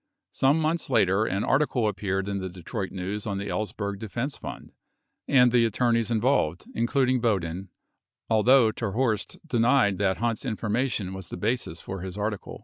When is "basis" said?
11.37-11.81